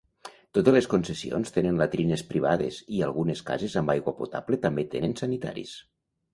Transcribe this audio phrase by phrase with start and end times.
[0.57, 5.79] Totes les concessions tenen latrines privades i algunes cases amb aigua potable també tenen sanitaris.